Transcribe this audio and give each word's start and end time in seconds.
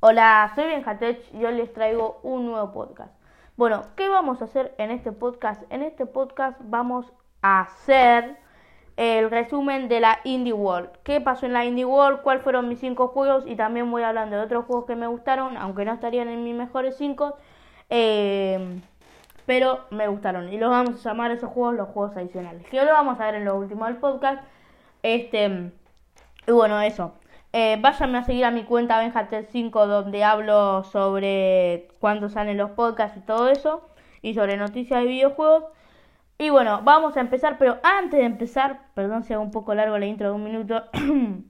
Hola, 0.00 0.52
soy 0.54 0.66
Benjatech 0.66 1.34
y 1.34 1.44
hoy 1.44 1.56
les 1.56 1.72
traigo 1.72 2.20
un 2.22 2.46
nuevo 2.46 2.72
podcast. 2.72 3.12
Bueno, 3.56 3.82
¿qué 3.96 4.08
vamos 4.08 4.40
a 4.40 4.44
hacer 4.44 4.72
en 4.78 4.92
este 4.92 5.10
podcast? 5.10 5.60
En 5.70 5.82
este 5.82 6.06
podcast 6.06 6.56
vamos 6.62 7.12
a 7.42 7.62
hacer 7.62 8.36
el 8.96 9.28
resumen 9.28 9.88
de 9.88 9.98
la 9.98 10.20
Indie 10.22 10.52
World. 10.52 10.90
¿Qué 11.02 11.20
pasó 11.20 11.46
en 11.46 11.52
la 11.52 11.64
Indie 11.64 11.84
World? 11.84 12.22
¿Cuáles 12.22 12.44
fueron 12.44 12.68
mis 12.68 12.78
cinco 12.78 13.08
juegos? 13.08 13.42
Y 13.44 13.56
también 13.56 13.90
voy 13.90 14.04
hablando 14.04 14.36
de 14.36 14.42
otros 14.42 14.66
juegos 14.66 14.84
que 14.86 14.94
me 14.94 15.08
gustaron, 15.08 15.56
aunque 15.56 15.84
no 15.84 15.92
estarían 15.92 16.28
en 16.28 16.44
mis 16.44 16.54
mejores 16.54 16.96
cinco. 16.96 17.36
Eh, 17.90 18.80
pero 19.46 19.80
me 19.90 20.06
gustaron. 20.06 20.52
Y 20.52 20.58
los 20.58 20.70
vamos 20.70 21.04
a 21.04 21.08
llamar 21.08 21.32
esos 21.32 21.50
juegos 21.50 21.74
los 21.74 21.88
juegos 21.88 22.16
adicionales. 22.16 22.64
Que 22.68 22.84
lo 22.84 22.92
vamos 22.92 23.18
a 23.18 23.26
ver 23.26 23.34
en 23.34 23.44
lo 23.44 23.56
último 23.56 23.84
del 23.86 23.96
podcast. 23.96 24.44
Este. 25.02 25.72
Y 26.46 26.52
bueno, 26.52 26.80
eso. 26.82 27.14
Eh, 27.60 27.76
váyanme 27.80 28.18
a 28.18 28.22
seguir 28.22 28.44
a 28.44 28.52
mi 28.52 28.62
cuenta 28.62 29.02
Benjatel5 29.02 29.86
donde 29.86 30.22
hablo 30.22 30.84
sobre 30.84 31.88
cuándo 31.98 32.28
salen 32.28 32.56
los 32.56 32.70
podcasts 32.70 33.18
y 33.18 33.20
todo 33.20 33.50
eso. 33.50 33.82
Y 34.22 34.34
sobre 34.34 34.56
noticias 34.56 35.00
de 35.00 35.08
videojuegos. 35.08 35.64
Y 36.38 36.50
bueno, 36.50 36.82
vamos 36.84 37.16
a 37.16 37.20
empezar. 37.20 37.58
Pero 37.58 37.78
antes 37.82 38.20
de 38.20 38.26
empezar, 38.26 38.82
perdón 38.94 39.24
si 39.24 39.32
hago 39.32 39.42
un 39.42 39.50
poco 39.50 39.74
largo 39.74 39.98
la 39.98 40.06
intro 40.06 40.28
de 40.28 40.34
un 40.36 40.44
minuto. 40.44 40.84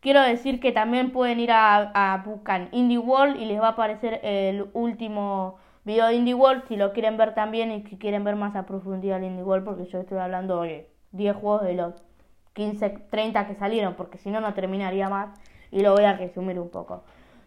quiero 0.00 0.20
decir 0.20 0.60
que 0.60 0.72
también 0.72 1.10
pueden 1.10 1.40
ir 1.40 1.52
a, 1.52 1.90
a 1.94 2.18
buscar 2.18 2.68
Indie 2.72 2.98
World 2.98 3.40
y 3.40 3.46
les 3.46 3.58
va 3.58 3.68
a 3.68 3.70
aparecer 3.70 4.20
el 4.24 4.66
último 4.74 5.56
video 5.84 6.08
de 6.08 6.16
Indie 6.16 6.34
World 6.34 6.64
si 6.68 6.76
lo 6.76 6.92
quieren 6.92 7.16
ver 7.16 7.34
también 7.34 7.72
y 7.72 7.82
si 7.84 7.96
quieren 7.96 8.24
ver 8.24 8.36
más 8.36 8.54
a 8.56 8.66
profundidad 8.66 9.18
el 9.18 9.24
Indie 9.24 9.44
World 9.44 9.64
porque 9.64 9.86
yo 9.86 10.00
estoy 10.00 10.18
hablando 10.18 10.60
de 10.62 10.90
10 11.12 11.34
juegos 11.36 11.62
de 11.62 11.74
los 11.74 11.94
15, 12.56 12.88
30 13.10 13.46
que 13.46 13.54
salieron, 13.54 13.94
porque 13.94 14.18
si 14.18 14.30
no, 14.30 14.40
no 14.40 14.54
terminaría 14.54 15.08
más. 15.08 15.28
Y 15.70 15.80
lo 15.80 15.92
voy 15.92 16.04
a 16.04 16.14
resumir 16.14 16.58
un 16.58 16.70
poco. 16.70 17.02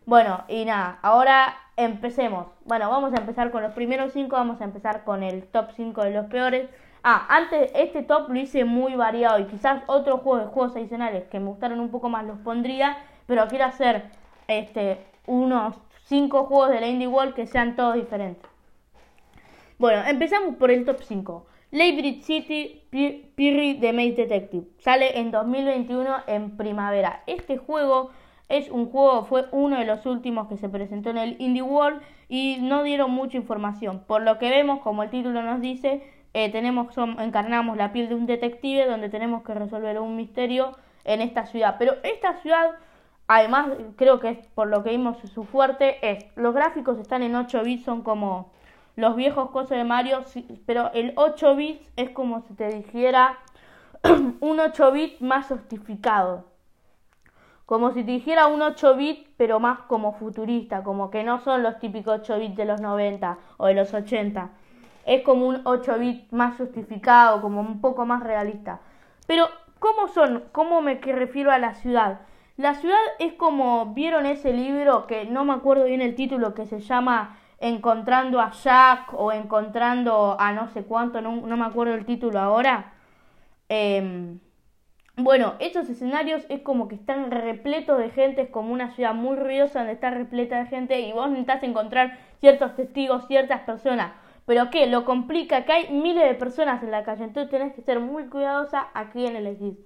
Bueno, 0.05 0.43
y 0.47 0.65
nada, 0.65 0.99
ahora 1.01 1.55
empecemos. 1.75 2.47
Bueno, 2.65 2.89
vamos 2.89 3.13
a 3.13 3.17
empezar 3.17 3.51
con 3.51 3.63
los 3.63 3.73
primeros 3.73 4.13
5, 4.13 4.35
vamos 4.35 4.61
a 4.61 4.65
empezar 4.65 5.03
con 5.03 5.23
el 5.23 5.43
top 5.47 5.71
5 5.75 6.03
de 6.03 6.11
los 6.11 6.27
peores. 6.27 6.69
Ah, 7.03 7.25
antes 7.29 7.71
este 7.75 8.03
top 8.03 8.29
lo 8.29 8.39
hice 8.39 8.65
muy 8.65 8.95
variado 8.95 9.39
y 9.39 9.45
quizás 9.45 9.81
otros 9.87 10.21
juegos 10.21 10.51
juegos 10.51 10.75
adicionales 10.75 11.25
que 11.29 11.39
me 11.39 11.47
gustaron 11.47 11.79
un 11.79 11.89
poco 11.89 12.09
más 12.09 12.25
los 12.25 12.37
pondría, 12.39 12.97
pero 13.25 13.47
quiero 13.47 13.65
hacer 13.65 14.03
este 14.47 14.99
unos 15.25 15.75
5 16.05 16.45
juegos 16.45 16.69
de 16.69 16.81
la 16.81 16.87
Indie 16.87 17.07
World 17.07 17.33
que 17.33 17.47
sean 17.47 17.75
todos 17.75 17.95
diferentes. 17.95 18.49
Bueno, 19.77 20.03
empezamos 20.07 20.55
por 20.55 20.71
el 20.71 20.85
top 20.85 21.01
5. 21.01 21.45
Laybridge 21.71 22.23
City 22.23 22.81
Pirri 22.89 23.75
de 23.75 23.93
Maze 23.93 24.13
Detective. 24.13 24.65
Sale 24.79 25.19
en 25.19 25.29
2021 25.29 26.15
en 26.25 26.57
primavera. 26.57 27.21
Este 27.27 27.57
juego 27.57 28.09
es 28.47 28.71
un 28.71 28.89
juego, 28.89 29.25
fue 29.25 29.45
uno 29.51 29.77
de 29.77 29.85
los 29.85 30.03
últimos 30.07 30.47
que 30.47 30.57
se 30.57 30.67
presentó 30.67 31.11
en 31.11 31.19
el 31.19 31.35
Indie 31.39 31.61
World 31.61 32.01
y 32.27 32.57
no 32.61 32.81
dieron 32.81 33.11
mucha 33.11 33.37
información. 33.37 34.03
Por 34.07 34.23
lo 34.23 34.39
que 34.39 34.49
vemos, 34.49 34.79
como 34.79 35.03
el 35.03 35.11
título 35.11 35.43
nos 35.43 35.61
dice, 35.61 36.01
eh, 36.33 36.51
tenemos, 36.51 36.87
encarnamos 37.19 37.77
la 37.77 37.93
piel 37.93 38.09
de 38.09 38.15
un 38.15 38.25
detective 38.25 38.87
donde 38.87 39.09
tenemos 39.09 39.43
que 39.43 39.53
resolver 39.53 39.99
un 39.99 40.15
misterio 40.15 40.75
en 41.03 41.21
esta 41.21 41.45
ciudad. 41.45 41.75
Pero 41.77 41.93
esta 42.01 42.41
ciudad, 42.41 42.71
además, 43.27 43.67
creo 43.95 44.19
que 44.19 44.29
es 44.29 44.47
por 44.55 44.69
lo 44.69 44.83
que 44.83 44.89
vimos 44.89 45.19
su 45.19 45.43
fuerte, 45.43 45.97
es 46.01 46.25
los 46.35 46.55
gráficos 46.55 46.97
están 46.97 47.21
en 47.21 47.35
8 47.35 47.61
bits, 47.61 47.85
son 47.85 48.01
como 48.01 48.51
los 48.95 49.15
viejos 49.15 49.51
cosas 49.51 49.77
de 49.77 49.83
Mario, 49.83 50.23
pero 50.65 50.91
el 50.93 51.13
8 51.15 51.55
bits 51.55 51.81
es 51.95 52.09
como 52.09 52.41
si 52.41 52.53
te 52.53 52.67
dijera 52.67 53.39
un 54.39 54.59
8 54.59 54.91
bit 54.91 55.19
más 55.19 55.47
justificado. 55.47 56.45
Como 57.65 57.91
si 57.91 58.03
te 58.03 58.11
dijera 58.11 58.47
un 58.47 58.61
8 58.61 58.95
bit, 58.95 59.27
pero 59.37 59.59
más 59.59 59.81
como 59.81 60.13
futurista, 60.13 60.83
como 60.83 61.11
que 61.11 61.23
no 61.23 61.39
son 61.39 61.61
los 61.61 61.79
típicos 61.79 62.21
8 62.21 62.39
bits 62.39 62.57
de 62.57 62.65
los 62.65 62.81
90 62.81 63.37
o 63.57 63.67
de 63.67 63.75
los 63.75 63.93
80. 63.93 64.49
Es 65.05 65.23
como 65.23 65.47
un 65.47 65.61
8 65.65 65.99
bit 65.99 66.31
más 66.31 66.57
justificado, 66.57 67.41
como 67.41 67.61
un 67.61 67.79
poco 67.79 68.05
más 68.05 68.23
realista. 68.23 68.79
Pero, 69.27 69.47
¿cómo 69.79 70.07
son? 70.07 70.45
¿Cómo 70.51 70.81
me 70.81 70.95
refiero 70.95 71.51
a 71.51 71.59
la 71.59 71.75
ciudad? 71.75 72.21
La 72.57 72.73
ciudad 72.73 72.97
es 73.19 73.33
como, 73.33 73.93
¿vieron 73.93 74.25
ese 74.25 74.51
libro 74.51 75.07
que 75.07 75.25
no 75.25 75.45
me 75.45 75.53
acuerdo 75.53 75.85
bien 75.85 76.01
el 76.01 76.15
título, 76.15 76.53
que 76.53 76.65
se 76.65 76.79
llama 76.79 77.37
encontrando 77.59 78.39
a 78.39 78.51
Jack 78.51 79.13
o 79.13 79.31
encontrando 79.31 80.37
a 80.39 80.51
no 80.53 80.67
sé 80.69 80.83
cuánto, 80.83 81.21
no, 81.21 81.31
me 81.41 81.65
acuerdo 81.65 81.93
el 81.95 82.05
título 82.05 82.39
ahora. 82.39 82.93
Em, 83.67 84.39
bueno, 85.17 85.55
estos 85.59 85.89
escenarios 85.89 86.45
es 86.49 86.61
como 86.61 86.87
que 86.87 86.95
están 86.95 87.29
repletos 87.29 87.97
de 87.97 88.09
gente, 88.09 88.43
es 88.43 88.49
como 88.49 88.71
una 88.71 88.91
ciudad 88.91 89.13
muy 89.13 89.35
ruidosa 89.35 89.79
donde 89.79 89.93
está 89.93 90.11
repleta 90.11 90.59
de 90.59 90.67
gente 90.67 90.99
y 91.01 91.11
vos 91.11 91.29
necesitas 91.29 91.63
encontrar 91.63 92.17
ciertos 92.39 92.75
testigos, 92.75 93.27
ciertas 93.27 93.61
personas. 93.61 94.13
Pero 94.45 94.69
que 94.69 94.87
lo 94.87 95.05
complica 95.05 95.65
que 95.65 95.73
hay 95.73 95.89
miles 95.91 96.27
de 96.27 96.35
personas 96.35 96.81
en 96.83 96.91
la 96.91 97.03
calle, 97.03 97.25
entonces 97.25 97.51
tenés 97.51 97.73
que 97.73 97.81
ser 97.81 97.99
muy 97.99 98.27
cuidadosa 98.27 98.87
a 98.93 99.09
quién 99.09 99.35
elegís. 99.35 99.77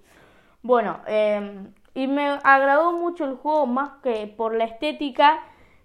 Bueno, 0.61 1.00
em, 1.07 1.73
y 1.95 2.07
me 2.07 2.40
agradó 2.44 2.94
mucho 2.94 3.25
el 3.25 3.35
juego 3.35 3.66
más 3.66 4.01
que 4.03 4.28
por 4.28 4.55
la 4.55 4.66
estética 4.66 5.40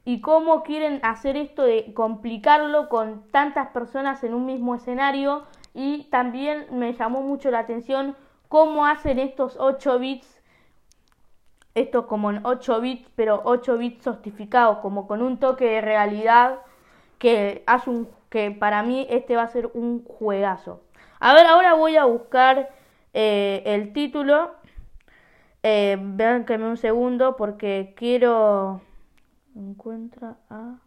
y 0.09 0.23
cómo 0.23 0.63
quieren 0.63 1.01
hacer 1.03 1.37
esto 1.37 1.65
de 1.65 1.93
complicarlo 1.93 2.89
con 2.89 3.29
tantas 3.31 3.69
personas 3.73 4.25
en 4.25 4.33
un 4.33 4.47
mismo 4.47 4.75
escenario. 4.75 5.43
Y 5.75 6.05
también 6.05 6.65
me 6.71 6.95
llamó 6.95 7.21
mucho 7.21 7.51
la 7.51 7.59
atención 7.59 8.17
cómo 8.49 8.87
hacen 8.87 9.19
estos 9.19 9.59
8 9.61 9.99
bits 9.99 10.41
esto 11.75 12.07
como 12.07 12.31
en 12.31 12.41
8 12.47 12.81
bits 12.81 13.07
pero 13.17 13.43
8 13.45 13.77
bits 13.77 14.03
sostificados 14.03 14.79
como 14.79 15.07
con 15.07 15.21
un 15.21 15.39
toque 15.39 15.67
de 15.67 15.83
realidad 15.83 16.61
que 17.19 17.63
hace 17.67 17.91
un 17.91 18.09
que 18.31 18.51
para 18.51 18.83
mí 18.83 19.07
este 19.11 19.37
va 19.37 19.43
a 19.43 19.49
ser 19.49 19.71
un 19.75 20.03
juegazo. 20.05 20.81
A 21.21 21.35
ver 21.35 21.45
ahora 21.45 21.75
voy 21.75 21.97
a 21.97 22.07
buscar 22.07 22.71
eh, 23.13 23.63
el 23.67 23.93
título. 23.93 24.53
Eh, 25.63 25.99
vean 26.01 26.47
que 26.47 26.57
me 26.57 26.67
un 26.67 26.79
segundo 26.79 27.37
porque 27.37 27.93
quiero 27.95 28.81
Encuentra 29.59 30.37
a... 30.49 30.79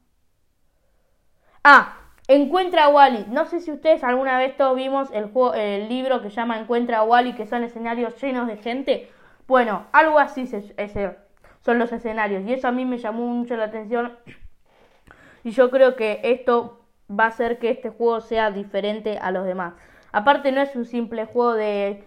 Ah, 1.64 1.98
Encuentra 2.28 2.86
a 2.86 2.90
Wally. 2.90 3.26
No 3.28 3.46
sé 3.46 3.60
si 3.60 3.72
ustedes 3.72 4.04
alguna 4.04 4.38
vez 4.38 4.56
todos 4.56 4.78
vimos 4.78 5.10
el, 5.12 5.26
juego, 5.26 5.54
el 5.54 5.90
libro 5.90 6.22
que 6.22 6.30
se 6.30 6.38
llama 6.38 6.58
Encuentra 6.58 7.00
a 7.00 7.04
Wally, 7.04 7.34
que 7.34 7.46
son 7.46 7.64
escenarios 7.64 8.20
llenos 8.22 8.48
de 8.48 8.56
gente. 8.58 9.12
Bueno, 9.48 9.88
algo 9.92 10.20
así 10.20 10.48
son 10.48 11.80
los 11.80 11.92
escenarios. 11.92 12.44
Y 12.48 12.54
eso 12.54 12.70
a 12.70 12.72
mí 12.72 12.86
me 12.86 12.98
llamó 12.98 13.28
mucho 13.28 13.58
la 13.58 13.66
atención. 13.66 14.18
Y 15.44 15.52
yo 15.52 15.70
creo 15.70 15.98
que 15.98 16.22
esto 16.24 16.86
va 17.10 17.26
a 17.26 17.28
hacer 17.28 17.60
que 17.60 17.72
este 17.72 17.90
juego 17.90 18.22
sea 18.22 18.52
diferente 18.52 19.18
a 19.18 19.32
los 19.32 19.46
demás. 19.46 19.74
Aparte 20.14 20.54
no 20.54 20.62
es 20.62 20.76
un 20.76 20.86
simple 20.86 21.26
juego 21.26 21.54
de 21.56 22.06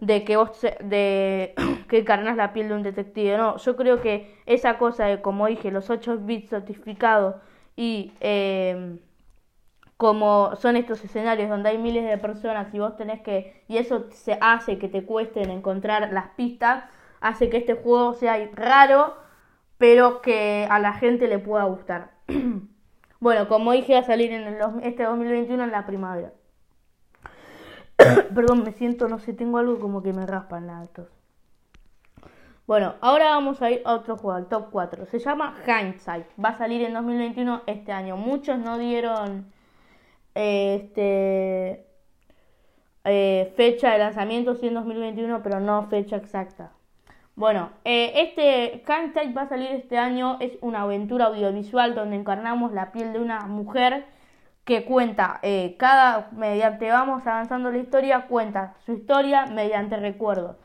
de 0.00 0.24
que 0.24 0.36
vos 0.36 0.60
de 0.60 1.54
que 1.86 1.98
encarnas 1.98 2.36
la 2.36 2.52
piel 2.52 2.68
de 2.68 2.74
un 2.74 2.82
detective. 2.82 3.36
No, 3.36 3.56
yo 3.56 3.76
creo 3.76 4.00
que 4.00 4.34
esa 4.46 4.78
cosa 4.78 5.06
de, 5.06 5.20
como 5.20 5.46
dije, 5.46 5.70
los 5.70 5.90
8 5.90 6.18
bits 6.18 6.50
certificados 6.50 7.36
y 7.76 8.12
eh, 8.20 8.98
como 9.96 10.56
son 10.56 10.76
estos 10.76 11.02
escenarios 11.04 11.48
donde 11.48 11.70
hay 11.70 11.78
miles 11.78 12.04
de 12.04 12.18
personas 12.18 12.72
y 12.74 12.78
vos 12.78 12.96
tenés 12.96 13.20
que, 13.22 13.64
y 13.68 13.78
eso 13.78 14.06
se 14.10 14.38
hace 14.40 14.78
que 14.78 14.88
te 14.88 15.04
cuesten 15.04 15.50
encontrar 15.50 16.12
las 16.12 16.28
pistas, 16.30 16.84
hace 17.20 17.48
que 17.48 17.58
este 17.58 17.74
juego 17.74 18.14
sea 18.14 18.36
raro, 18.54 19.16
pero 19.78 20.20
que 20.20 20.66
a 20.70 20.78
la 20.78 20.92
gente 20.94 21.28
le 21.28 21.38
pueda 21.38 21.64
gustar. 21.64 22.10
bueno, 23.20 23.48
como 23.48 23.72
dije, 23.72 23.94
va 23.94 24.00
a 24.00 24.04
salir 24.04 24.32
en 24.32 24.58
este 24.82 25.04
2021 25.04 25.64
en 25.64 25.70
la 25.70 25.86
primavera. 25.86 26.32
Perdón, 28.34 28.64
me 28.64 28.72
siento, 28.72 29.08
no 29.08 29.18
sé, 29.18 29.32
tengo 29.32 29.58
algo 29.58 29.78
como 29.78 30.02
que 30.02 30.12
me 30.12 30.26
raspan 30.26 30.66
las 30.66 30.82
altos. 30.82 31.15
Bueno, 32.66 32.94
ahora 33.00 33.26
vamos 33.26 33.62
a 33.62 33.70
ir 33.70 33.82
a 33.84 33.94
otro 33.94 34.16
juego, 34.16 34.36
al 34.36 34.48
top 34.48 34.70
4. 34.72 35.06
Se 35.06 35.20
llama 35.20 35.54
Hindsight. 35.66 36.26
Va 36.42 36.50
a 36.50 36.58
salir 36.58 36.82
en 36.82 36.94
2021 36.94 37.62
este 37.66 37.92
año. 37.92 38.16
Muchos 38.16 38.58
no 38.58 38.76
dieron 38.78 39.46
este 40.34 41.86
eh, 43.04 43.52
fecha 43.56 43.92
de 43.92 43.98
lanzamiento, 43.98 44.56
sí 44.56 44.66
en 44.66 44.74
2021, 44.74 45.42
pero 45.44 45.60
no 45.60 45.86
fecha 45.88 46.16
exacta. 46.16 46.72
Bueno, 47.36 47.70
eh, 47.84 48.12
este 48.16 48.82
Hindsight 48.84 49.36
va 49.36 49.42
a 49.42 49.48
salir 49.48 49.70
este 49.70 49.96
año. 49.96 50.38
Es 50.40 50.58
una 50.60 50.82
aventura 50.82 51.26
audiovisual 51.26 51.94
donde 51.94 52.16
encarnamos 52.16 52.72
la 52.72 52.90
piel 52.90 53.12
de 53.12 53.20
una 53.20 53.46
mujer 53.46 54.06
que 54.64 54.84
cuenta 54.84 55.38
eh, 55.42 55.76
cada, 55.78 56.30
mediante 56.32 56.90
vamos 56.90 57.24
avanzando 57.26 57.70
la 57.70 57.78
historia, 57.78 58.26
cuenta 58.26 58.74
su 58.84 58.92
historia 58.92 59.46
mediante 59.46 59.96
recuerdos. 59.96 60.56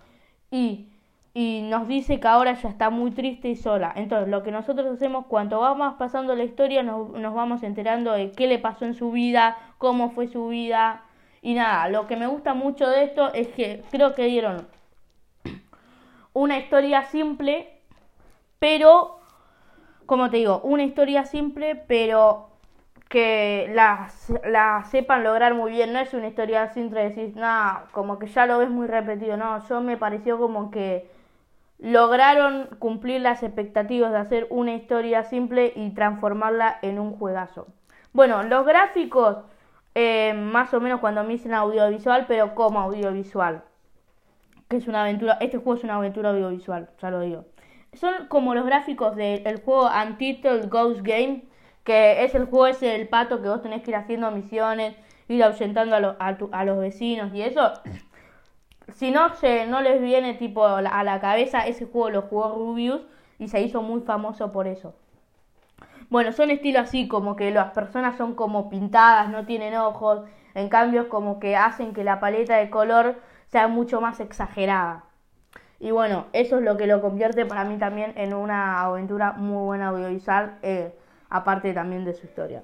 Y, 0.50 0.91
y 1.34 1.62
nos 1.64 1.88
dice 1.88 2.20
que 2.20 2.28
ahora 2.28 2.54
ya 2.54 2.70
está 2.70 2.90
muy 2.90 3.12
triste 3.12 3.50
y 3.50 3.56
sola. 3.56 3.94
Entonces, 3.96 4.28
lo 4.28 4.44
que 4.44 4.52
nosotros 4.52 4.88
hacemos, 4.88 5.26
cuando 5.28 5.60
vamos 5.62 5.96
pasando 5.98 6.36
la 6.36 6.44
historia, 6.44 6.84
nos, 6.84 7.10
nos 7.12 7.34
vamos 7.34 7.64
enterando 7.64 8.12
de 8.12 8.32
qué 8.32 8.48
le 8.48 8.60
pasó 8.60 8.86
en 8.86 8.94
su 8.94 9.12
vida, 9.12 9.58
cómo 9.78 10.12
fue 10.12 10.28
su 10.28 10.50
vida. 10.50 11.04
Y 11.42 11.54
nada, 11.54 11.88
lo 11.90 12.08
que 12.08 12.18
me 12.18 12.28
gusta 12.28 12.54
mucho 12.54 12.90
de 12.90 13.04
esto 13.04 13.34
es 13.34 13.48
que 13.50 13.84
creo 13.92 14.14
que 14.14 14.26
dieron 14.26 14.68
una 16.34 16.58
historia 16.58 17.04
simple, 17.04 17.80
pero 18.60 19.20
como 20.06 20.30
te 20.30 20.38
digo, 20.38 20.60
una 20.64 20.84
historia 20.84 21.24
simple, 21.24 21.76
pero 21.76 22.50
que 23.08 23.72
la, 23.74 24.10
la 24.46 24.84
sepan 24.92 25.24
lograr 25.24 25.54
muy 25.54 25.72
bien. 25.72 25.94
No 25.94 26.00
es 26.00 26.14
una 26.14 26.28
historia 26.28 26.68
simple 26.74 27.02
de 27.02 27.10
decir, 27.10 27.36
nada, 27.38 27.86
como 27.94 28.20
que 28.20 28.28
ya 28.28 28.46
lo 28.46 28.58
ves 28.58 28.70
muy 28.70 28.88
repetido. 28.88 29.38
No, 29.38 29.66
yo 29.68 29.80
me 29.80 29.96
pareció 29.96 30.38
como 30.38 30.70
que 30.70 31.10
lograron 31.82 32.70
cumplir 32.78 33.22
las 33.22 33.42
expectativas 33.44 34.12
de 34.12 34.20
hacer 34.20 34.48
una 34.52 34.76
historia 34.76 35.24
simple 35.24 35.74
y 35.76 35.90
transformarla 35.90 36.78
en 36.84 37.00
un 37.00 37.12
juegazo. 37.12 37.68
Bueno, 38.14 38.44
los 38.44 38.66
gráficos, 38.66 39.38
eh, 39.96 40.34
más 40.34 40.74
o 40.74 40.80
menos 40.80 41.00
cuando 41.00 41.24
me 41.24 41.34
dicen 41.34 41.54
audiovisual, 41.54 42.26
pero 42.28 42.54
como 42.54 42.80
audiovisual. 42.80 43.64
Que 44.70 44.78
es 44.78 44.88
una 44.88 45.02
aventura, 45.02 45.38
este 45.42 45.58
juego 45.58 45.76
es 45.76 45.84
una 45.84 45.96
aventura 45.96 46.30
audiovisual, 46.30 46.90
ya 47.02 47.10
lo 47.10 47.20
digo. 47.22 47.46
Son 47.94 48.28
como 48.28 48.54
los 48.54 48.66
gráficos 48.66 49.16
del 49.16 49.62
juego 49.62 49.90
Untitled 49.90 50.70
Ghost 50.70 51.02
Game, 51.02 51.44
que 51.84 52.24
es 52.24 52.36
el 52.36 52.46
juego 52.46 52.68
ese 52.68 52.86
del 52.86 53.08
pato 53.10 53.42
que 53.42 53.50
vos 53.50 53.62
tenés 53.62 53.82
que 53.82 53.90
ir 53.90 53.98
haciendo 53.98 54.30
misiones, 54.32 54.96
ir 55.28 55.44
ahuyentando 55.44 55.96
a, 55.96 56.38
a 56.52 56.66
los 56.66 56.80
vecinos 56.80 57.34
y 57.34 57.42
eso 57.42 57.74
si 58.94 59.12
no 59.12 59.36
se 59.36 59.68
no 59.68 59.82
les 59.82 60.02
viene 60.02 60.34
tipo 60.34 60.66
a 60.66 60.82
la 60.82 61.20
cabeza, 61.20 61.68
ese 61.68 61.86
juego 61.86 62.10
lo 62.10 62.22
jugó 62.24 62.56
Rubius 62.56 63.02
y 63.40 63.48
se 63.48 63.62
hizo 63.62 63.82
muy 63.82 64.02
famoso 64.02 64.52
por 64.52 64.68
eso. 64.68 64.94
Bueno, 66.10 66.34
son 66.34 66.52
estilos 66.52 66.84
así, 66.84 67.08
como 67.08 67.36
que 67.36 67.52
las 67.52 67.72
personas 67.72 68.18
son 68.18 68.36
como 68.36 68.70
pintadas, 68.70 69.30
no 69.30 69.46
tienen 69.46 69.76
ojos, 69.76 70.24
en 70.54 70.68
cambio 70.68 71.08
como 71.08 71.40
que 71.40 71.56
hacen 71.56 71.94
que 71.94 72.04
la 72.04 72.20
paleta 72.20 72.58
de 72.58 72.70
color 72.70 73.16
sea 73.48 73.68
mucho 73.68 74.02
más 74.02 74.20
exagerada. 74.20 75.06
Y 75.80 75.92
bueno, 75.92 76.26
eso 76.34 76.58
es 76.58 76.64
lo 76.64 76.78
que 76.78 76.86
lo 76.86 77.02
convierte 77.02 77.46
para 77.46 77.64
mí 77.64 77.78
también 77.78 78.14
en 78.16 78.34
una 78.34 78.82
aventura 78.82 79.32
muy 79.32 79.64
buena 79.66 79.88
audiovisual, 79.88 80.60
eh, 80.62 80.94
aparte 81.30 81.74
también 81.74 82.06
de 82.06 82.14
su 82.14 82.26
historia. 82.26 82.62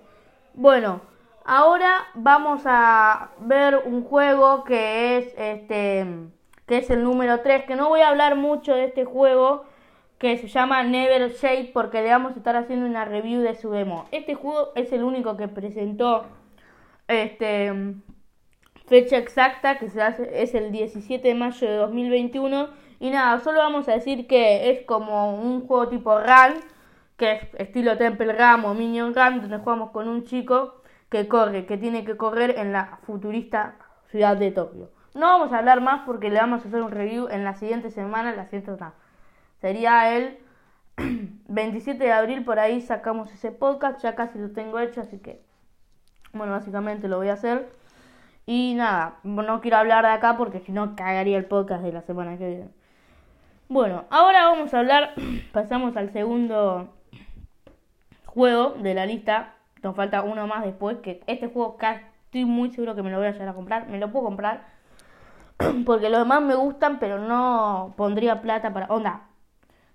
Bueno, 0.53 1.01
Ahora 1.49 2.07
vamos 2.13 2.63
a 2.65 3.29
ver 3.39 3.83
un 3.85 4.03
juego 4.03 4.65
que 4.65 5.17
es 5.17 5.33
este 5.37 6.05
que 6.65 6.79
es 6.79 6.89
el 6.89 7.05
número 7.05 7.39
3, 7.39 7.63
que 7.63 7.77
no 7.77 7.87
voy 7.87 8.01
a 8.01 8.09
hablar 8.09 8.35
mucho 8.35 8.75
de 8.75 8.83
este 8.83 9.05
juego 9.05 9.63
que 10.17 10.37
se 10.37 10.49
llama 10.49 10.83
Never 10.83 11.31
Shade 11.31 11.71
porque 11.73 12.01
le 12.01 12.09
vamos 12.09 12.33
a 12.33 12.39
estar 12.39 12.57
haciendo 12.57 12.85
una 12.85 13.05
review 13.05 13.41
de 13.41 13.55
su 13.55 13.69
demo. 13.69 14.09
Este 14.11 14.35
juego 14.35 14.73
es 14.75 14.91
el 14.91 15.05
único 15.05 15.37
que 15.37 15.47
presentó 15.47 16.25
este 17.07 17.95
fecha 18.85 19.15
exacta 19.15 19.79
que 19.79 19.89
se 19.89 20.01
hace, 20.01 20.43
es 20.43 20.53
el 20.53 20.73
17 20.73 21.25
de 21.25 21.33
mayo 21.33 21.65
de 21.65 21.77
2021 21.77 22.67
y 22.99 23.09
nada, 23.09 23.39
solo 23.39 23.59
vamos 23.59 23.87
a 23.87 23.93
decir 23.93 24.27
que 24.27 24.69
es 24.69 24.85
como 24.85 25.39
un 25.39 25.65
juego 25.65 25.87
tipo 25.87 26.19
Run, 26.19 26.59
que 27.15 27.31
es 27.31 27.41
estilo 27.57 27.97
Temple 27.97 28.33
Run 28.33 28.65
o 28.65 28.73
Minion 28.73 29.15
Run 29.15 29.39
donde 29.39 29.59
jugamos 29.59 29.91
con 29.91 30.09
un 30.09 30.25
chico 30.25 30.81
que 31.09 31.27
corre, 31.27 31.65
que 31.65 31.77
tiene 31.77 32.03
que 32.03 32.17
correr 32.17 32.55
en 32.57 32.71
la 32.71 32.99
futurista 33.05 33.75
ciudad 34.09 34.37
de 34.37 34.51
Tokio. 34.51 34.89
No 35.13 35.25
vamos 35.25 35.51
a 35.51 35.59
hablar 35.59 35.81
más 35.81 36.01
porque 36.05 36.29
le 36.29 36.39
vamos 36.39 36.63
a 36.63 36.67
hacer 36.67 36.81
un 36.81 36.91
review 36.91 37.27
en 37.29 37.43
la 37.43 37.55
siguiente 37.55 37.89
semana, 37.91 38.35
la 38.35 38.45
siguiente 38.45 38.71
Sería 39.59 40.15
el 40.15 40.37
27 41.47 42.03
de 42.03 42.11
abril, 42.11 42.43
por 42.43 42.59
ahí 42.59 42.81
sacamos 42.81 43.31
ese 43.31 43.51
podcast, 43.51 44.01
ya 44.01 44.15
casi 44.15 44.37
lo 44.37 44.51
tengo 44.51 44.79
hecho, 44.79 45.01
así 45.01 45.17
que, 45.19 45.41
bueno, 46.33 46.51
básicamente 46.51 47.07
lo 47.07 47.17
voy 47.17 47.29
a 47.29 47.33
hacer. 47.33 47.69
Y 48.45 48.75
nada, 48.75 49.15
no 49.23 49.59
quiero 49.59 49.77
hablar 49.77 50.05
de 50.05 50.11
acá 50.11 50.37
porque 50.37 50.59
si 50.59 50.71
no 50.71 50.95
cagaría 50.95 51.37
el 51.37 51.45
podcast 51.45 51.83
de 51.83 51.91
la 51.91 52.01
semana 52.01 52.37
que 52.37 52.47
viene. 52.47 52.69
Bueno, 53.69 54.05
ahora 54.09 54.45
vamos 54.45 54.73
a 54.73 54.79
hablar, 54.79 55.13
pasamos 55.51 55.97
al 55.97 56.13
segundo 56.13 56.93
juego 58.25 58.75
de 58.79 58.93
la 58.93 59.05
lista, 59.05 59.55
nos 59.87 59.95
falta 59.95 60.21
uno 60.21 60.45
más 60.47 60.65
después, 60.65 60.97
que 60.97 61.21
este 61.27 61.47
juego 61.47 61.77
estoy 62.25 62.43
muy 62.43 62.71
seguro 62.71 62.93
que 62.93 63.03
me 63.03 63.09
lo 63.09 63.19
voy 63.19 63.27
a 63.27 63.31
llegar 63.31 63.47
a 63.47 63.53
comprar. 63.53 63.87
Me 63.87 63.97
lo 63.99 64.11
puedo 64.11 64.25
comprar. 64.25 64.65
Porque 65.85 66.09
los 66.09 66.19
demás 66.19 66.41
me 66.41 66.55
gustan, 66.55 66.99
pero 66.99 67.19
no 67.19 67.93
pondría 67.95 68.41
plata 68.41 68.73
para... 68.73 68.87
Onda, 68.87 69.21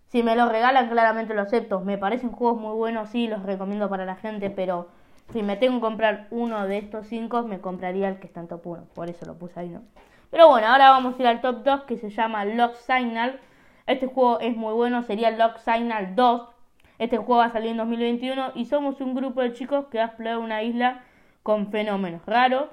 si 0.07 0.23
me 0.23 0.35
lo 0.35 0.49
regalan 0.49 0.89
claramente 0.89 1.35
lo 1.35 1.43
acepto. 1.43 1.81
Me 1.81 1.99
parecen 1.99 2.33
juegos 2.33 2.59
muy 2.59 2.75
buenos, 2.75 3.11
sí, 3.11 3.29
los 3.29 3.43
recomiendo 3.43 3.91
para 3.91 4.07
la 4.07 4.17
gente, 4.17 4.49
pero 4.49 4.89
si 5.31 5.43
me 5.43 5.57
tengo 5.57 5.75
que 5.75 5.83
comprar 5.83 6.27
uno 6.31 6.67
de 6.67 6.79
estos 6.79 7.07
cinco, 7.07 7.43
me 7.43 7.61
compraría 7.61 8.09
el 8.09 8.19
que 8.19 8.29
está 8.29 8.41
en 8.41 8.49
top 8.49 8.67
1. 8.67 8.85
Por 8.95 9.11
eso 9.11 9.27
lo 9.27 9.35
puse 9.35 9.61
ahí, 9.61 9.69
¿no? 9.69 9.83
Pero 10.31 10.49
bueno, 10.49 10.69
ahora 10.69 10.89
vamos 10.89 11.19
a 11.19 11.23
ir 11.23 11.29
al 11.29 11.43
top 11.43 11.65
2 11.65 11.83
que 11.83 11.99
se 11.99 12.09
llama 12.09 12.47
Lock 12.47 12.77
Signal. 12.77 13.41
Este 13.87 14.07
juego 14.07 14.41
es 14.41 14.57
muy 14.57 14.73
bueno, 14.73 15.03
sería 15.03 15.31
Lock 15.33 15.59
Signal 15.59 16.15
2. 16.17 16.52
Este 17.03 17.17
juego 17.17 17.39
va 17.39 17.47
a 17.47 17.51
salir 17.51 17.73
en 17.73 17.79
2021 17.79 18.53
y 18.55 18.67
somos 18.67 19.01
un 19.01 19.17
grupo 19.17 19.43
de 19.43 19.53
chicos 19.55 19.87
que 19.87 19.99
va 19.99 20.05
a 20.05 20.07
explorar 20.07 20.39
una 20.39 20.63
isla 20.63 21.03
con 21.43 21.73
fenómenos 21.73 22.25
raros. 22.27 22.67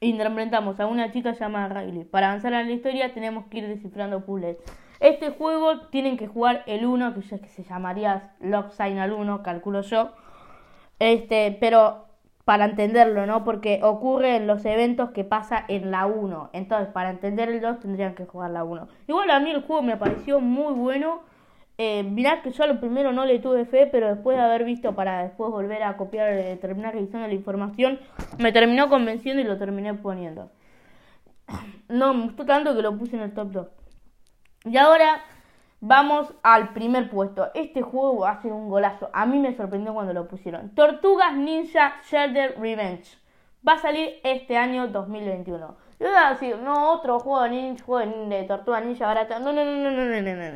Interpretamos 0.00 0.80
a 0.80 0.86
una 0.86 1.12
chica 1.12 1.32
llamada 1.32 1.82
Riley. 1.82 2.04
Para 2.04 2.28
avanzar 2.28 2.54
en 2.54 2.66
la 2.66 2.72
historia 2.72 3.12
tenemos 3.12 3.44
que 3.48 3.58
ir 3.58 3.68
descifrando 3.68 4.24
puzzles. 4.24 4.56
Este 5.00 5.32
juego 5.32 5.80
tienen 5.88 6.16
que 6.16 6.28
jugar 6.28 6.62
el 6.64 6.86
1, 6.86 7.12
que, 7.12 7.20
que 7.20 7.48
se 7.48 7.62
llamaría 7.62 8.34
Lock 8.40 8.70
Signal 8.70 9.12
1, 9.12 9.42
calculo 9.42 9.82
yo. 9.82 10.12
Este, 10.98 11.58
pero 11.60 12.06
para 12.46 12.64
entenderlo, 12.64 13.26
¿no? 13.26 13.44
Porque 13.44 13.80
ocurre 13.82 14.36
en 14.36 14.46
los 14.46 14.64
eventos 14.64 15.10
que 15.10 15.24
pasa 15.24 15.62
en 15.68 15.90
la 15.90 16.06
1. 16.06 16.48
Entonces, 16.54 16.88
para 16.88 17.10
entender 17.10 17.50
el 17.50 17.60
2 17.60 17.80
tendrían 17.80 18.14
que 18.14 18.24
jugar 18.24 18.52
la 18.52 18.64
1. 18.64 18.88
Igual 19.08 19.30
a 19.30 19.40
mí 19.40 19.50
el 19.50 19.60
juego 19.60 19.82
me 19.82 19.98
pareció 19.98 20.40
muy 20.40 20.72
bueno. 20.72 21.35
Eh, 21.78 22.02
mirad 22.04 22.40
que 22.42 22.52
yo 22.52 22.66
lo 22.66 22.80
primero 22.80 23.12
no 23.12 23.26
le 23.26 23.38
tuve 23.38 23.66
fe, 23.66 23.86
pero 23.86 24.08
después 24.08 24.36
de 24.36 24.42
haber 24.42 24.64
visto 24.64 24.94
para 24.94 25.24
después 25.24 25.50
volver 25.50 25.82
a 25.82 25.98
copiar, 25.98 26.32
eh, 26.32 26.56
terminar 26.56 26.94
revisando 26.94 27.28
la 27.28 27.34
información, 27.34 28.00
me 28.38 28.50
terminó 28.50 28.88
convenciendo 28.88 29.42
y 29.42 29.44
lo 29.44 29.58
terminé 29.58 29.94
poniendo. 29.94 30.50
No, 31.88 32.14
me 32.14 32.24
gustó 32.24 32.44
tanto 32.44 32.74
que 32.74 32.82
lo 32.82 32.98
puse 32.98 33.14
en 33.14 33.22
el 33.22 33.32
top 33.32 33.52
2. 33.52 33.68
Y 34.64 34.76
ahora 34.76 35.22
vamos 35.80 36.34
al 36.42 36.72
primer 36.72 37.08
puesto. 37.08 37.50
Este 37.54 37.82
juego 37.82 38.20
va 38.20 38.32
a 38.32 38.42
ser 38.42 38.52
un 38.52 38.68
golazo. 38.68 39.08
A 39.12 39.24
mí 39.26 39.38
me 39.38 39.54
sorprendió 39.54 39.94
cuando 39.94 40.12
lo 40.12 40.26
pusieron. 40.26 40.74
Tortugas 40.74 41.36
Ninja 41.36 42.00
Shelter 42.10 42.58
Revenge. 42.58 43.18
Va 43.66 43.74
a 43.74 43.78
salir 43.78 44.14
este 44.24 44.56
año 44.56 44.88
2021. 44.88 45.76
Yo 45.98 46.08
iba 46.08 46.28
a 46.28 46.32
decir, 46.34 46.58
no, 46.58 46.92
otro 46.92 47.18
juego 47.20 47.42
de 47.44 47.50
ninja, 47.50 47.84
juego 47.84 48.28
de 48.28 48.44
tortuga 48.44 48.80
ninja 48.80 49.06
barata. 49.06 49.38
No, 49.38 49.52
no, 49.52 49.64
no, 49.64 49.72
no, 49.72 49.90
no, 49.90 50.04
no, 50.04 50.22
no, 50.22 50.34
no, 50.34 50.52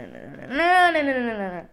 no, 0.47 1.03
no, 1.03 1.03
no, 1.03 1.39
no, 1.39 1.55
no. 1.55 1.69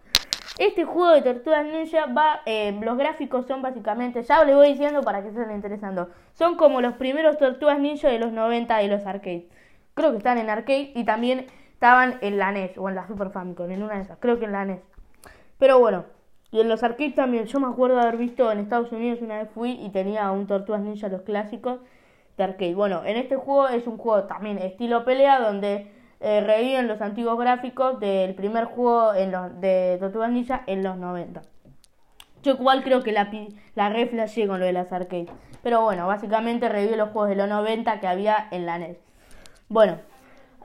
Este 0.58 0.84
juego 0.84 1.12
de 1.12 1.22
tortugas 1.22 1.64
ninja 1.66 2.06
va, 2.06 2.40
eh, 2.44 2.76
los 2.82 2.98
gráficos 2.98 3.46
son 3.46 3.62
básicamente, 3.62 4.24
ya 4.24 4.44
les 4.44 4.56
voy 4.56 4.70
diciendo 4.70 5.02
para 5.02 5.22
que 5.22 5.30
se 5.30 5.40
estén 5.40 5.54
interesando, 5.54 6.08
son 6.32 6.56
como 6.56 6.80
los 6.80 6.94
primeros 6.94 7.38
tortugas 7.38 7.78
ninja 7.78 8.08
de 8.08 8.18
los 8.18 8.32
90 8.32 8.76
de 8.78 8.88
los 8.88 9.06
arcades. 9.06 9.44
Creo 9.94 10.10
que 10.10 10.16
están 10.16 10.36
en 10.36 10.50
arcade 10.50 10.90
y 10.96 11.04
también 11.04 11.46
estaban 11.72 12.18
en 12.22 12.38
la 12.38 12.50
NES 12.50 12.76
o 12.76 12.88
en 12.88 12.96
la 12.96 13.06
Super 13.06 13.30
Famicom, 13.30 13.70
en 13.70 13.84
una 13.84 13.96
de 13.96 14.02
esas, 14.02 14.18
creo 14.18 14.40
que 14.40 14.46
en 14.46 14.52
la 14.52 14.64
NES. 14.64 14.80
Pero 15.58 15.78
bueno, 15.78 16.06
y 16.50 16.60
en 16.60 16.68
los 16.68 16.82
arcades 16.82 17.14
también, 17.14 17.44
yo 17.44 17.60
me 17.60 17.68
acuerdo 17.68 17.94
de 17.94 18.02
haber 18.02 18.16
visto 18.16 18.50
en 18.50 18.58
Estados 18.58 18.90
Unidos 18.90 19.20
una 19.22 19.38
vez 19.38 19.48
fui 19.54 19.72
y 19.72 19.90
tenía 19.90 20.28
un 20.32 20.48
tortugas 20.48 20.80
ninja 20.80 21.08
los 21.08 21.22
clásicos 21.22 21.78
arcade. 22.42 22.74
Bueno, 22.74 23.02
en 23.04 23.16
este 23.16 23.36
juego 23.36 23.68
es 23.68 23.86
un 23.86 23.98
juego 23.98 24.24
también 24.24 24.58
estilo 24.58 25.04
pelea 25.04 25.40
donde 25.40 25.92
eh, 26.20 26.40
reviven 26.40 26.88
los 26.88 27.00
antiguos 27.00 27.38
gráficos 27.38 28.00
del 28.00 28.34
primer 28.34 28.64
juego 28.64 29.14
en 29.14 29.30
los, 29.30 29.60
de 29.60 29.96
Tortugas 30.00 30.30
Ninja 30.30 30.62
en 30.66 30.82
los 30.82 30.96
90. 30.96 31.42
Yo 32.42 32.54
igual 32.54 32.82
creo 32.82 33.02
que 33.02 33.12
la, 33.12 33.30
la 33.74 33.92
con 34.46 34.60
lo 34.60 34.66
de 34.66 34.72
las 34.72 34.92
arcades. 34.92 35.28
Pero 35.62 35.82
bueno, 35.82 36.06
básicamente 36.06 36.68
revive 36.68 36.96
los 36.96 37.10
juegos 37.10 37.30
de 37.30 37.36
los 37.36 37.48
90 37.48 38.00
que 38.00 38.06
había 38.06 38.48
en 38.50 38.66
la 38.66 38.78
NES. 38.78 38.98
Bueno, 39.68 39.98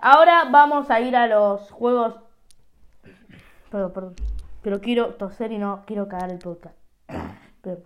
ahora 0.01 0.45
vamos 0.49 0.89
a 0.89 0.99
ir 1.01 1.15
a 1.15 1.27
los 1.27 1.71
juegos... 1.71 2.15
Perdón, 3.69 3.93
perdón. 3.93 4.15
Pero 4.61 4.81
quiero 4.81 5.15
toser 5.15 5.51
y 5.51 5.57
no 5.57 5.83
quiero 5.85 6.07
cagar 6.07 6.31
el 6.31 6.39
podcast. 6.39 6.75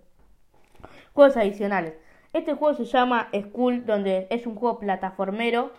Juegos 1.13 1.37
adicionales. 1.37 1.95
Este 2.37 2.53
juego 2.53 2.75
se 2.75 2.85
llama 2.85 3.29
School, 3.33 3.85
donde 3.85 4.27
es 4.29 4.45
un 4.45 4.55
juego 4.55 4.79
plataformero 4.79 5.71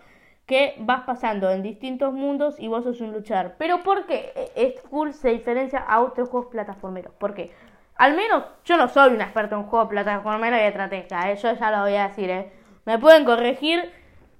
que 0.45 0.75
vas 0.79 1.03
pasando 1.03 1.49
en 1.51 1.63
distintos 1.63 2.13
mundos 2.13 2.59
y 2.59 2.67
vos 2.67 2.83
sos 2.83 2.99
un 3.01 3.13
luchador. 3.13 3.53
Pero 3.57 3.81
¿por 3.81 4.05
qué 4.07 4.51
School 4.81 5.13
se 5.13 5.29
diferencia 5.29 5.79
a 5.79 6.01
otros 6.01 6.27
juegos 6.29 6.49
plataformeros? 6.49 7.13
Porque 7.17 7.51
al 7.95 8.15
menos 8.15 8.43
yo 8.65 8.75
no 8.75 8.87
soy 8.89 9.13
un 9.13 9.21
experto 9.21 9.55
en 9.55 9.63
juegos 9.63 9.89
plataformeros 9.89 10.59
y 10.59 10.63
estrategia, 10.63 11.31
¿eh? 11.31 11.35
yo 11.37 11.53
ya 11.53 11.71
lo 11.71 11.81
voy 11.81 11.95
a 11.95 12.07
decir, 12.07 12.29
¿eh? 12.29 12.51
me 12.85 12.97
pueden 12.97 13.25
corregir, 13.25 13.91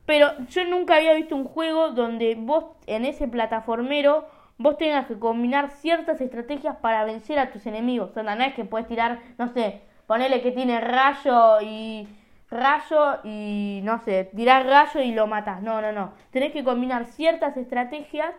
pero 0.06 0.32
yo 0.48 0.66
nunca 0.66 0.96
había 0.96 1.14
visto 1.14 1.36
un 1.36 1.46
juego 1.46 1.92
donde 1.92 2.36
vos 2.36 2.66
en 2.88 3.06
ese 3.06 3.28
plataformero 3.28 4.26
vos 4.58 4.78
tengas 4.78 5.08
que 5.08 5.18
combinar 5.18 5.72
ciertas 5.72 6.20
estrategias 6.20 6.76
para 6.78 7.06
vencer 7.06 7.40
a 7.40 7.52
tus 7.52 7.66
enemigos. 7.66 8.10
O 8.10 8.14
sea, 8.14 8.24
no 8.24 8.44
es 8.44 8.54
que 8.54 8.66
puedes 8.66 8.88
tirar, 8.88 9.20
no 9.38 9.48
sé, 9.48 9.84
Ponele 10.10 10.42
que 10.42 10.51
tiene 10.51 10.82
rayo 10.82 11.62
y 11.62 12.08
rayo 12.50 13.20
y 13.24 13.82
no 13.84 14.00
sé, 14.00 14.24
tirar 14.36 14.66
rayo 14.66 15.01
y 15.01 15.12
lo 15.12 15.28
matas. 15.28 15.62
No, 15.62 15.84
no, 15.84 15.92
no. 15.92 16.13
Tenés 16.32 16.51
que 16.51 16.63
combinar 16.63 17.06
ciertas 17.06 17.56
estrategias 17.58 18.34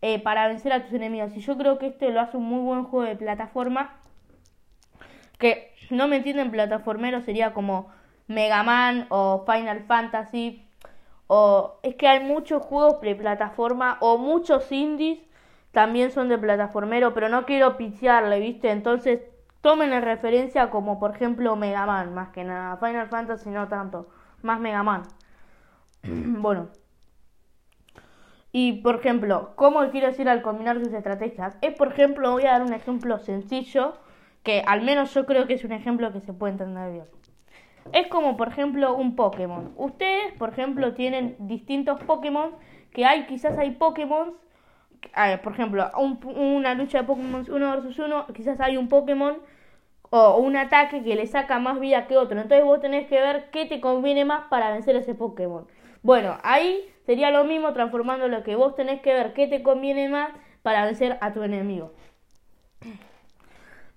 eh, 0.00 0.20
para 0.20 0.46
vencer 0.46 0.72
a 0.72 0.84
tus 0.84 0.92
enemigos. 0.92 1.36
Y 1.36 1.40
yo 1.40 1.58
creo 1.58 1.76
que 1.80 1.88
este 1.88 2.10
lo 2.10 2.20
hace 2.20 2.36
un 2.36 2.44
muy 2.44 2.60
buen 2.60 2.84
juego 2.84 3.04
de 3.04 3.16
plataforma. 3.16 3.96
Que 5.40 5.74
no 5.90 6.06
me 6.06 6.18
entienden 6.18 6.52
plataformero, 6.52 7.20
sería 7.22 7.52
como 7.52 7.88
Mega 8.28 8.62
Man 8.62 9.06
o 9.08 9.44
Final 9.44 9.80
Fantasy. 9.88 10.64
O 11.26 11.80
es 11.82 11.96
que 11.96 12.06
hay 12.06 12.20
muchos 12.20 12.62
juegos 12.62 13.00
de 13.00 13.16
plataforma 13.16 13.98
o 14.02 14.18
muchos 14.18 14.70
indies 14.70 15.18
también 15.72 16.12
son 16.12 16.28
de 16.28 16.38
plataformero, 16.38 17.12
pero 17.12 17.28
no 17.28 17.44
quiero 17.44 17.76
pichearle, 17.76 18.38
¿viste? 18.38 18.70
Entonces 18.70 19.20
tomen 19.60 19.92
en 19.92 20.02
referencia 20.02 20.70
como 20.70 20.98
por 20.98 21.14
ejemplo 21.14 21.56
Mega 21.56 21.86
Man, 21.86 22.14
más 22.14 22.30
que 22.30 22.44
nada. 22.44 22.76
Final 22.76 23.08
Fantasy 23.08 23.50
no 23.50 23.68
tanto, 23.68 24.08
más 24.42 24.60
Mega 24.60 24.82
Man. 24.82 25.02
bueno. 26.02 26.68
Y 28.50 28.80
por 28.82 28.96
ejemplo, 28.96 29.52
¿cómo 29.56 29.80
quiero 29.90 30.06
decir 30.06 30.28
al 30.28 30.42
combinar 30.42 30.78
sus 30.78 30.92
estrategias? 30.92 31.56
Es 31.60 31.74
por 31.74 31.88
ejemplo, 31.88 32.32
voy 32.32 32.46
a 32.46 32.52
dar 32.52 32.62
un 32.62 32.72
ejemplo 32.72 33.18
sencillo, 33.18 33.94
que 34.42 34.62
al 34.66 34.82
menos 34.82 35.12
yo 35.12 35.26
creo 35.26 35.46
que 35.46 35.54
es 35.54 35.64
un 35.64 35.72
ejemplo 35.72 36.12
que 36.12 36.20
se 36.20 36.32
puede 36.32 36.52
entender 36.52 36.92
bien. 36.92 37.04
Es 37.92 38.06
como 38.08 38.36
por 38.36 38.48
ejemplo 38.48 38.94
un 38.94 39.16
Pokémon. 39.16 39.72
Ustedes, 39.76 40.32
por 40.38 40.50
ejemplo, 40.50 40.94
tienen 40.94 41.36
distintos 41.40 42.02
Pokémon, 42.04 42.52
que 42.92 43.04
hay, 43.04 43.26
quizás 43.26 43.58
hay 43.58 43.72
Pokémon 43.72 44.34
por 45.42 45.52
ejemplo, 45.52 45.90
una 46.24 46.74
lucha 46.74 46.98
de 46.98 47.04
Pokémon 47.04 47.44
uno 47.50 47.70
versus 47.70 47.98
uno, 47.98 48.26
quizás 48.34 48.60
hay 48.60 48.76
un 48.76 48.88
Pokémon 48.88 49.38
o 50.10 50.38
un 50.38 50.56
ataque 50.56 51.02
que 51.02 51.16
le 51.16 51.26
saca 51.26 51.58
más 51.58 51.80
vida 51.80 52.06
que 52.06 52.16
otro. 52.16 52.40
Entonces 52.40 52.64
vos 52.64 52.80
tenés 52.80 53.06
que 53.08 53.20
ver 53.20 53.50
qué 53.50 53.66
te 53.66 53.80
conviene 53.80 54.24
más 54.24 54.44
para 54.48 54.70
vencer 54.72 54.96
ese 54.96 55.14
Pokémon. 55.14 55.66
Bueno, 56.02 56.38
ahí 56.42 56.88
sería 57.04 57.30
lo 57.30 57.44
mismo 57.44 57.72
transformando 57.72 58.28
lo 58.28 58.42
que 58.42 58.56
vos 58.56 58.74
tenés 58.74 59.00
que 59.00 59.12
ver 59.12 59.32
qué 59.34 59.46
te 59.46 59.62
conviene 59.62 60.08
más 60.08 60.30
para 60.62 60.84
vencer 60.84 61.18
a 61.20 61.32
tu 61.32 61.42
enemigo. 61.42 61.92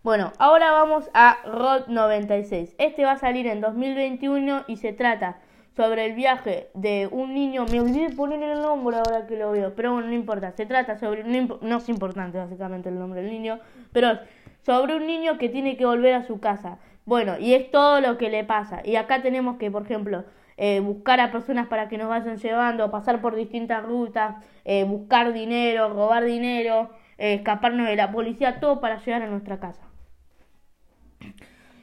Bueno, 0.03 0.33
ahora 0.39 0.71
vamos 0.71 1.09
a 1.13 1.37
Rod 1.45 1.87
96. 1.87 2.75
Este 2.79 3.05
va 3.05 3.11
a 3.11 3.17
salir 3.17 3.45
en 3.45 3.61
2021 3.61 4.63
y 4.67 4.77
se 4.77 4.93
trata 4.93 5.37
sobre 5.75 6.05
el 6.05 6.13
viaje 6.13 6.69
de 6.73 7.07
un 7.11 7.33
niño, 7.33 7.65
me 7.71 7.79
olvidé 7.79 8.09
de 8.09 8.15
poner 8.15 8.41
el 8.43 8.61
nombre 8.61 8.97
ahora 8.97 9.25
que 9.25 9.37
lo 9.37 9.51
veo, 9.51 9.73
pero 9.75 9.93
bueno, 9.93 10.07
no 10.07 10.13
importa, 10.13 10.51
se 10.51 10.65
trata 10.65 10.97
sobre, 10.97 11.23
no, 11.23 11.77
es 11.77 11.89
importante 11.89 12.37
básicamente 12.37 12.89
el 12.89 12.99
nombre 12.99 13.21
del 13.21 13.31
niño, 13.31 13.59
pero 13.93 14.19
sobre 14.63 14.95
un 14.95 15.07
niño 15.07 15.37
que 15.37 15.49
tiene 15.49 15.77
que 15.77 15.85
volver 15.85 16.13
a 16.13 16.23
su 16.23 16.39
casa. 16.39 16.79
Bueno, 17.05 17.39
y 17.39 17.53
es 17.53 17.71
todo 17.71 17.99
lo 17.99 18.17
que 18.17 18.29
le 18.29 18.43
pasa. 18.43 18.81
Y 18.85 18.95
acá 18.95 19.21
tenemos 19.21 19.57
que, 19.57 19.71
por 19.71 19.83
ejemplo, 19.83 20.23
eh, 20.57 20.81
buscar 20.81 21.19
a 21.19 21.31
personas 21.31 21.67
para 21.67 21.89
que 21.89 21.97
nos 21.97 22.09
vayan 22.09 22.37
llevando, 22.37 22.91
pasar 22.91 23.21
por 23.21 23.35
distintas 23.35 23.83
rutas, 23.83 24.35
eh, 24.65 24.83
buscar 24.83 25.33
dinero, 25.33 25.89
robar 25.89 26.23
dinero, 26.25 26.91
eh, 27.17 27.35
escaparnos 27.35 27.87
de 27.87 27.95
la 27.95 28.11
policía, 28.11 28.59
todo 28.59 28.79
para 28.81 28.97
llegar 29.03 29.23
a 29.23 29.27
nuestra 29.27 29.59
casa. 29.59 29.81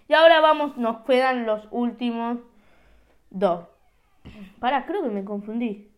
Y 0.06 0.14
ahora 0.14 0.40
vamos, 0.40 0.76
nos 0.76 0.98
quedan 1.04 1.46
los 1.46 1.66
últimos 1.70 2.38
dos. 3.30 3.77
Para, 4.58 4.86
creo 4.86 5.02
que 5.02 5.10
me 5.10 5.24
confundí. 5.24 5.90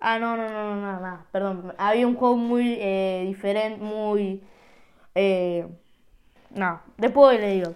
Ah, 0.00 0.18
no, 0.18 0.36
no, 0.36 0.48
no, 0.48 0.76
no, 0.76 1.00
no, 1.00 1.26
perdón. 1.32 1.74
Había 1.78 2.06
un 2.06 2.14
juego 2.14 2.36
muy 2.36 2.76
eh, 2.78 3.24
diferente, 3.26 3.82
muy... 3.82 4.42
Eh, 5.14 5.66
no, 6.50 6.80
después 6.98 7.40
le 7.40 7.52
digo. 7.54 7.74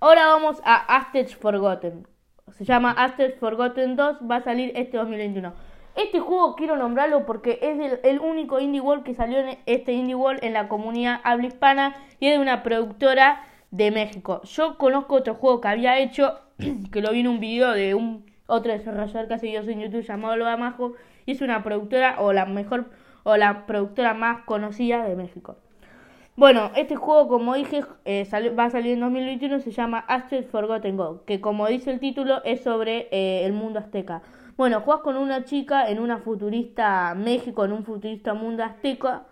Ahora 0.00 0.26
vamos 0.26 0.60
a 0.64 0.96
Aztec 0.96 1.38
Forgotten. 1.38 2.06
Se 2.52 2.64
llama 2.64 2.90
Aztec 2.92 3.38
Forgotten 3.38 3.96
2, 3.96 4.18
va 4.30 4.36
a 4.36 4.42
salir 4.42 4.72
este 4.74 4.96
2021. 4.96 5.52
Este 5.96 6.20
juego 6.20 6.54
quiero 6.54 6.76
nombrarlo 6.76 7.26
porque 7.26 7.58
es 7.60 7.78
el, 7.78 8.00
el 8.02 8.20
único 8.20 8.60
indie 8.60 8.80
world 8.80 9.04
que 9.04 9.14
salió 9.14 9.38
en 9.38 9.58
este 9.66 9.92
indie 9.92 10.14
world 10.14 10.42
en 10.42 10.52
la 10.52 10.68
comunidad 10.68 11.20
habla 11.24 11.46
hispana 11.46 11.96
y 12.18 12.28
es 12.28 12.36
de 12.36 12.42
una 12.42 12.62
productora 12.62 13.44
de 13.70 13.90
México. 13.90 14.42
Yo 14.44 14.78
conozco 14.78 15.16
otro 15.16 15.34
juego 15.34 15.60
que 15.60 15.68
había 15.68 15.98
hecho, 15.98 16.38
que 16.92 17.00
lo 17.00 17.12
vi 17.12 17.20
en 17.20 17.28
un 17.28 17.40
video 17.40 17.72
de 17.72 17.94
un 17.94 18.24
otro 18.46 18.72
desarrollador 18.72 19.28
que 19.28 19.34
hace 19.34 19.46
videos 19.46 19.68
en 19.68 19.80
YouTube 19.80 20.02
llamado 20.02 20.36
Loa 20.36 20.56
Majo, 20.56 20.94
y 21.26 21.32
es 21.32 21.40
una 21.40 21.62
productora 21.62 22.20
o 22.20 22.32
la 22.32 22.46
mejor 22.46 22.90
o 23.22 23.36
la 23.36 23.66
productora 23.66 24.14
más 24.14 24.42
conocida 24.44 25.04
de 25.04 25.14
México. 25.16 25.56
Bueno, 26.36 26.70
este 26.74 26.96
juego, 26.96 27.28
como 27.28 27.54
dije, 27.54 27.82
eh, 28.04 28.26
va 28.58 28.64
a 28.64 28.70
salir 28.70 28.94
en 28.94 29.00
2021, 29.00 29.60
se 29.60 29.72
llama 29.72 29.98
Aztec 29.98 30.48
Forgotten 30.48 30.96
Go, 30.96 31.24
que 31.26 31.40
como 31.40 31.66
dice 31.66 31.90
el 31.90 32.00
título 32.00 32.42
es 32.44 32.62
sobre 32.62 33.08
eh, 33.10 33.44
el 33.44 33.52
mundo 33.52 33.78
azteca. 33.78 34.22
Bueno, 34.56 34.80
juegas 34.80 35.02
con 35.02 35.16
una 35.16 35.44
chica 35.44 35.90
en 35.90 35.98
una 35.98 36.18
futurista 36.18 37.14
México, 37.14 37.64
en 37.64 37.72
un 37.72 37.84
futurista 37.84 38.34
mundo 38.34 38.64
azteca, 38.64 39.24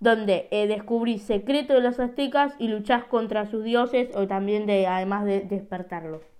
donde 0.00 0.48
eh, 0.50 0.66
descubrís 0.66 1.22
secretos 1.22 1.76
de 1.76 1.82
los 1.82 2.00
aztecas 2.00 2.54
y 2.58 2.68
luchás 2.68 3.04
contra 3.04 3.46
sus 3.46 3.64
dioses 3.64 4.10
o 4.14 4.26
también 4.26 4.66
de 4.66 4.86
además 4.86 5.24
de 5.24 5.40
despertarlos. 5.40 6.31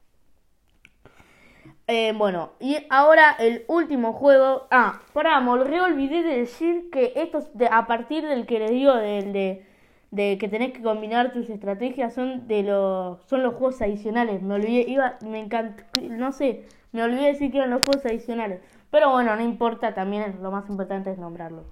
Eh, 1.88 2.12
bueno, 2.16 2.50
y 2.60 2.76
ahora 2.90 3.36
el 3.38 3.64
último 3.68 4.12
juego. 4.12 4.66
Ah, 4.70 5.00
pará, 5.12 5.40
me 5.40 5.50
olvidé 5.50 6.22
de 6.22 6.38
decir 6.38 6.90
que 6.90 7.12
esto 7.16 7.40
de, 7.54 7.66
a 7.66 7.86
partir 7.86 8.26
del 8.26 8.46
que 8.46 8.60
les 8.60 8.70
digo 8.70 8.94
del 8.94 9.32
de, 9.32 9.66
de, 10.10 10.38
que 10.38 10.48
tenés 10.48 10.72
que 10.72 10.82
combinar 10.82 11.32
tus 11.32 11.50
estrategias 11.50 12.14
son 12.14 12.46
de 12.46 12.62
los 12.62 13.20
son 13.26 13.42
los 13.42 13.54
juegos 13.54 13.82
adicionales. 13.82 14.42
Me 14.42 14.54
olvidé, 14.54 14.88
iba, 14.88 15.18
me 15.22 15.40
encanta, 15.40 15.84
no 16.00 16.32
sé, 16.32 16.66
me 16.92 17.02
olvidé 17.02 17.26
decir 17.26 17.50
que 17.50 17.58
eran 17.58 17.70
los 17.70 17.82
juegos 17.82 18.06
adicionales. 18.06 18.60
Pero 18.90 19.10
bueno, 19.10 19.34
no 19.36 19.42
importa, 19.42 19.94
también 19.94 20.36
lo 20.42 20.50
más 20.50 20.68
importante 20.68 21.10
es 21.10 21.18
nombrarlos. 21.18 21.66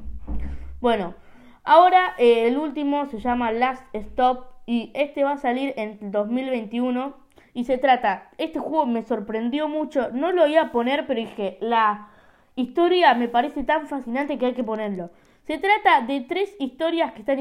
Bueno, 0.81 1.15
Ahora 1.65 2.15
eh, 2.19 2.49
el 2.49 2.57
último 2.57 3.07
se 3.07 3.21
llama 3.21 3.53
Last 3.53 3.85
Stop 3.93 4.47
y 4.67 4.91
este 4.95 5.25
va 5.25 5.33
a 5.33 5.37
salir 5.37 5.75
en 5.77 6.11
2021 6.11 7.15
y 7.53 7.65
se 7.65 7.79
trata, 7.79 8.31
este 8.39 8.59
juego 8.59 8.87
me 8.87 9.03
sorprendió 9.03 9.69
mucho, 9.69 10.11
no 10.13 10.33
lo 10.33 10.47
iba 10.47 10.63
a 10.63 10.73
poner 10.73 11.07
pero 11.07 11.21
dije, 11.21 11.59
la 11.61 12.09
historia 12.57 13.15
me 13.15 13.29
parece 13.29 13.65
tan 13.65 13.87
fascinante 13.87 14.39
que 14.39 14.47
hay 14.47 14.55
que 14.55 14.65
ponerlo. 14.65 15.11
Se 15.45 15.59
trata 15.59 16.03
de 16.07 16.21
tres 16.21 16.55
historias 16.61 17.13
que 17.13 17.21
están 17.21 17.39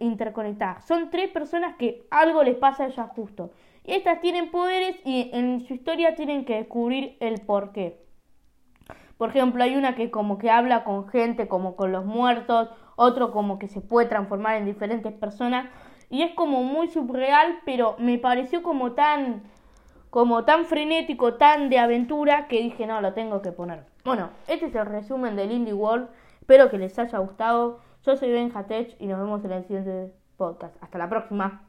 interconectadas. 0.00 0.84
Son 0.84 1.08
tres 1.10 1.30
personas 1.30 1.76
que 1.76 2.06
algo 2.10 2.42
les 2.42 2.56
pasa 2.56 2.84
a 2.84 2.86
ellas 2.88 3.08
justo. 3.14 3.50
Y 3.84 3.92
estas 3.92 4.20
tienen 4.20 4.50
poderes 4.50 4.96
y 5.04 5.30
en 5.32 5.60
su 5.60 5.72
historia 5.72 6.16
tienen 6.16 6.44
que 6.44 6.56
descubrir 6.56 7.16
el 7.20 7.40
por 7.40 7.72
qué. 7.72 8.04
Por 9.16 9.30
ejemplo, 9.30 9.62
hay 9.62 9.76
una 9.76 9.94
que 9.94 10.10
como 10.10 10.36
que 10.36 10.50
habla 10.50 10.84
con 10.84 11.08
gente, 11.08 11.48
como 11.48 11.76
con 11.76 11.92
los 11.92 12.04
muertos, 12.04 12.68
otro 12.96 13.30
como 13.30 13.58
que 13.58 13.68
se 13.68 13.80
puede 13.80 14.08
transformar 14.08 14.56
en 14.56 14.66
diferentes 14.66 15.12
personas 15.12 15.70
y 16.10 16.22
es 16.22 16.32
como 16.34 16.62
muy 16.62 16.88
subreal, 16.88 17.58
pero 17.64 17.96
me 17.98 18.18
pareció 18.18 18.62
como 18.62 18.92
tan 18.92 19.42
como 20.10 20.44
tan 20.44 20.64
frenético, 20.64 21.34
tan 21.34 21.68
de 21.68 21.78
aventura 21.78 22.48
que 22.48 22.62
dije, 22.62 22.86
"No, 22.86 23.00
lo 23.00 23.12
tengo 23.12 23.42
que 23.42 23.52
poner." 23.52 23.84
Bueno, 24.04 24.30
este 24.46 24.66
es 24.66 24.74
el 24.74 24.86
resumen 24.86 25.36
del 25.36 25.52
Indie 25.52 25.74
World. 25.74 26.08
Espero 26.40 26.70
que 26.70 26.78
les 26.78 26.98
haya 26.98 27.18
gustado. 27.18 27.80
Yo 28.04 28.16
soy 28.16 28.30
Ben 28.30 28.52
Hatech 28.54 28.96
y 29.00 29.06
nos 29.08 29.18
vemos 29.18 29.44
en 29.44 29.52
el 29.52 29.64
siguiente 29.64 30.12
podcast. 30.36 30.80
Hasta 30.82 30.96
la 30.96 31.08
próxima. 31.08 31.65